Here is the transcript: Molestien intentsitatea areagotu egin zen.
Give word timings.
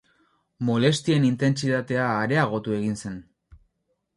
Molestien 0.69 1.27
intentsitatea 1.27 2.07
areagotu 2.23 2.77
egin 2.79 2.99
zen. 3.03 3.21